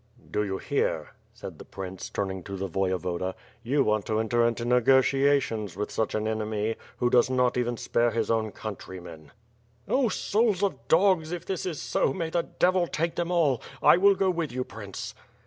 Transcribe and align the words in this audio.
"Do 0.31 0.43
you 0.43 0.57
hear," 0.57 1.11
said 1.31 1.59
the 1.59 1.63
prince, 1.63 2.09
turning 2.09 2.41
to 2.45 2.57
the 2.57 2.67
Voyevoda, 2.67 3.35
"you 3.61 3.83
want 3.83 4.07
to 4.07 4.17
enter 4.19 4.43
into 4.47 4.65
negotiations 4.65 5.77
with 5.77 5.91
such 5.91 6.15
an 6.15 6.27
enemy, 6.27 6.75
who 6.97 7.11
does 7.11 7.29
not 7.29 7.55
even 7.55 7.77
spare 7.77 8.09
his 8.09 8.31
own 8.31 8.51
countrymen.." 8.51 9.31
"Oh, 9.87 10.09
souls 10.09 10.63
of 10.63 10.87
dogs, 10.87 11.31
if 11.31 11.45
this 11.45 11.67
is 11.67 11.79
so, 11.79 12.13
may 12.13 12.31
the 12.31 12.41
devil 12.41 12.87
take 12.87 13.13
them 13.13 13.29
all. 13.29 13.61
I 13.83 13.97
will 13.97 14.15
go 14.15 14.31
with 14.31 14.51
you, 14.51 14.63
Prince." 14.63 15.13